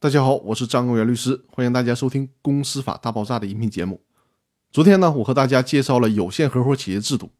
[0.00, 4.00] 大家好，我是张根元律师，欢迎大家收听《公司法大爆炸》的音频节目。
[4.70, 7.32] 昨天呢，我和大家介绍了有限合伙企业制度，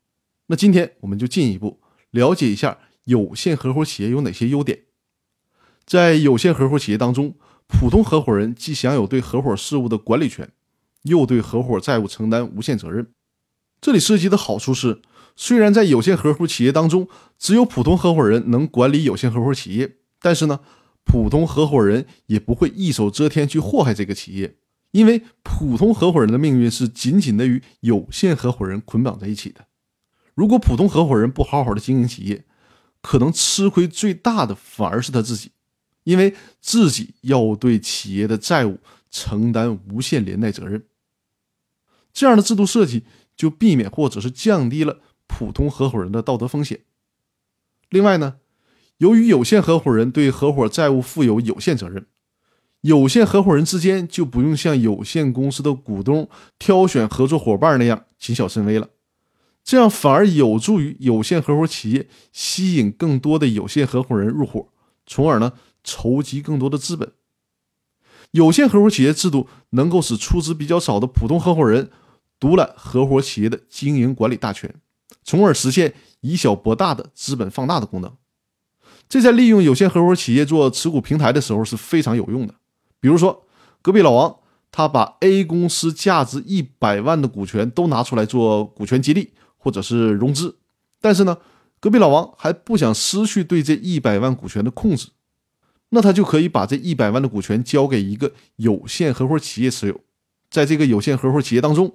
[0.48, 1.79] 那今天我们就进一步
[2.10, 4.80] 了解一下有限合伙企业有哪些优点。
[5.86, 7.36] 在有限合伙企业当中，
[7.68, 10.51] 普通合伙人既享有对合伙事务的管理权，
[11.03, 13.06] 又对合伙债务承担无限责任。
[13.81, 15.01] 这里涉及的好处是，
[15.37, 17.06] 虽然在有限合伙企业当中，
[17.38, 20.59] 只有普通合伙人能管理有限合伙企业，但是呢。
[21.09, 24.59] 普通合伙人也不会一手遮天去祸害这个企业，
[24.91, 29.66] 因为普通合伙人的命运是紧紧的与有限合伙人捆绑在一起的。
[30.35, 32.45] 如果普通合伙人不好好的经营企业，
[33.01, 35.52] 可能吃亏最大的反而是他自己，
[36.05, 38.79] 因为自己要对企业的债务
[39.11, 40.85] 承担无限连带责任。
[42.13, 43.05] 这样的制度设计
[43.35, 46.80] 就避免或者是降低了普通合伙人的道德风险。
[47.88, 48.37] 另外呢？
[48.98, 52.07] 由于有限合伙人对合伙债务负有有限责任，
[52.80, 58.88] 有限合伙人之间就不用像有限公司的股东挑选合作伙伴那样谨小慎微了，
[59.63, 64.69] 这样反而有助于有限合伙企业吸引更多的有限合伙人入伙，
[65.06, 65.52] 从而呢
[65.84, 67.12] 筹集更多的资本。
[68.32, 71.91] 有限合伙企业制度能够使出资比较少的普通合伙人
[72.41, 74.74] 独揽合伙企业的经营管理大权，
[75.22, 78.12] 从而实现以小博大的资本放大的功能。
[79.08, 82.54] 这在利用有限合伙企业做持股平台的时候是非常有用的。
[83.00, 83.44] 比如说，
[83.80, 84.36] 隔壁老王
[84.70, 90.58] 他把 A 公司价值一百万的股权都拿出来做股权激励或者是融资，
[91.00, 91.38] 但是呢，
[91.80, 95.08] 隔壁老王还不想失去对这一百万股权的控制，
[95.88, 99.98] 那他就可以把这一百万的股权交给一个有限合伙企业持有，
[100.50, 101.94] 在这个有限合伙企业当中，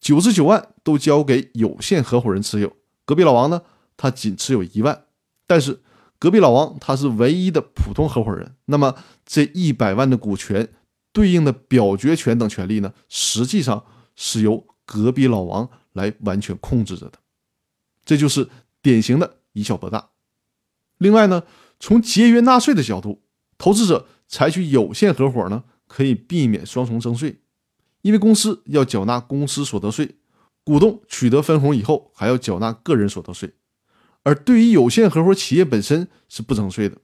[0.00, 2.72] 九十九万都交给有限合伙人持有，
[3.04, 3.60] 隔壁老王呢，
[3.98, 5.02] 他仅持有一万，
[5.46, 5.80] 但是。
[6.18, 10.72] 隔壁老王他是唯一的普通合伙人，那么这一百万的股权
[11.12, 17.18] 对应的表决权等权利呢，实际上是由隔壁老王来完全控制着的，
[18.04, 18.48] 这就是
[18.80, 20.10] 典型的以小博大。
[20.98, 21.42] 另外呢，
[21.78, 23.22] 从节约纳税的角度，
[23.58, 27.40] 投资者采取有限合伙呢，可以避免双重征税，
[28.02, 30.16] 因为公司要缴纳公司所得税，
[30.64, 33.52] 股东取得分红以后还要缴纳个人所得税。
[34.26, 36.98] 而对于有限合伙企业本身是不征税的，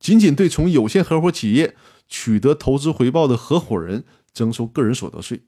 [0.00, 1.76] 仅仅对从有限合伙企业
[2.08, 5.42] 取得投资回报的合伙人征收个人所得税。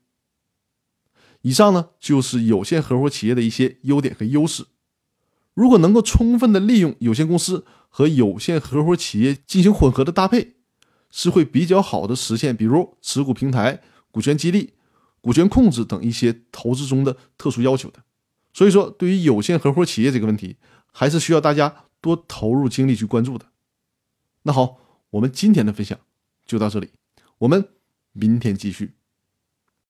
[1.41, 4.67] 以上呢就是有限合伙企业的一些优点和优势。
[5.55, 10.57] 如果能够充分的利用有限公司和有限合伙企业进行混合的搭配，
[11.11, 13.81] 是会比较好的实现，比如持股平台、
[14.11, 14.75] 股权激励、
[15.23, 18.03] 股权控制等一些投资中的特殊要求的。
[18.53, 20.57] 所以说，对于有限合伙企业这个问题。
[20.97, 23.47] 还是需要大家多投入精力去关注的。
[24.45, 24.79] 那好，
[25.11, 25.99] 我们今天的分享
[26.47, 26.93] 就到这里，
[27.39, 27.69] 我们
[28.13, 28.95] 明天继续。